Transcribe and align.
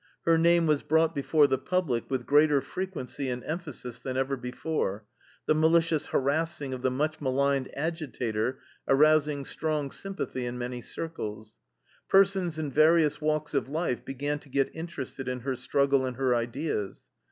Her 0.25 0.35
name 0.35 0.65
was 0.65 0.81
brought 0.81 1.13
before 1.13 1.45
the 1.45 1.59
public 1.59 2.09
with 2.09 2.25
greater 2.25 2.59
frequency 2.59 3.29
and 3.29 3.43
emphasis 3.43 3.99
than 3.99 4.17
ever 4.17 4.35
before, 4.35 5.05
the 5.45 5.53
malicious 5.53 6.07
harassing 6.07 6.73
of 6.73 6.81
the 6.81 6.89
much 6.89 7.21
maligned 7.21 7.69
agitator 7.77 8.57
arousing 8.87 9.45
strong 9.45 9.91
sympathy 9.91 10.47
in 10.47 10.57
many 10.57 10.81
circles. 10.81 11.55
Persons 12.09 12.57
in 12.57 12.71
various 12.71 13.21
walks 13.21 13.53
of 13.53 13.69
life 13.69 14.03
began 14.03 14.39
to 14.39 14.49
get 14.49 14.71
interested 14.73 15.27
in 15.27 15.41
her 15.41 15.55
struggle 15.55 16.07
and 16.07 16.17
her 16.17 16.33
ideas. 16.33 17.03